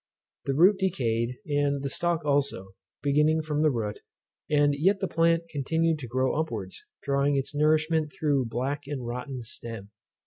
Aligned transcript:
The 0.45 0.55
root 0.55 0.79
decayed, 0.79 1.35
and 1.45 1.83
the 1.83 1.89
stalk 1.89 2.25
also, 2.25 2.71
beginning 3.03 3.43
from 3.43 3.61
the 3.61 3.69
root; 3.69 3.99
and 4.49 4.73
yet 4.75 4.99
the 4.99 5.07
plant 5.07 5.43
continued 5.47 5.99
to 5.99 6.07
grow 6.07 6.41
upwards, 6.41 6.81
drawing 7.03 7.35
its 7.37 7.53
nourishment 7.53 8.11
through 8.11 8.41
a 8.41 8.45
black 8.47 8.85
and 8.87 9.05
rotten 9.05 9.43
stem. 9.43 9.91